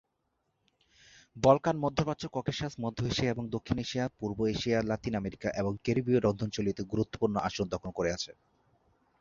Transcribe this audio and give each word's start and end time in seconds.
Balkan, 1.35 1.75
মধ্যপ্রাচ্য, 1.77 2.25
Caucasus, 2.33 2.73
মধ্য 2.79 2.99
Asia 3.05 3.31
এবং 3.31 3.43
দক্ষিণ 3.49 3.77
এশিয়া, 3.77 4.05
পূর্ব 4.19 4.39
এশিয়া, 4.47 4.77
লাতিন 4.81 5.13
আমেরিকা 5.15 5.49
এবং 5.57 5.71
ক্যারিবীয় 5.83 6.19
রন্ধনশৈলীতে 6.19 6.81
গুরুত্বপূর্ণ 6.83 7.35
আসন 7.39 7.65
দখল 7.67 7.89
করে 7.91 8.09
আছে। 8.13 8.31